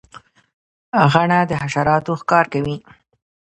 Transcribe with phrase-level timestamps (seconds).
[1.11, 2.75] غڼه د حشراتو ښکار کوي